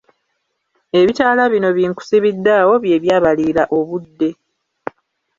Ebitaala 0.99 1.43
bino 1.53 1.69
binkusibiddaawo 1.77 2.73
bye 2.83 2.97
byabaliira 3.03 3.63
obudde. 3.77 4.29